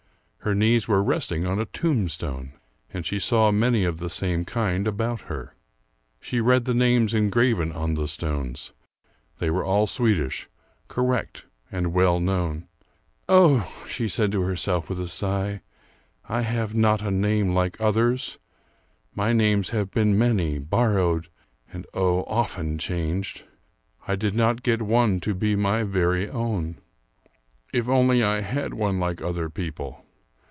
[0.43, 2.53] Her knees were resting on a tombstone,
[2.91, 5.53] and she saw many of the same kind about her.
[6.19, 8.73] She read the names engraven on the stones;
[9.37, 10.49] they were all Swedish,
[10.87, 12.67] correct and well known.
[13.29, 15.61] "Oh," she said to herself with a sigh,
[16.27, 18.39] "I have not a name like others!
[19.13, 21.27] My names have been many, borrowed,
[21.71, 23.43] and oh, often changed.
[24.07, 26.77] I did not get one to be my very own!
[27.71, 30.03] If only I had one like other people!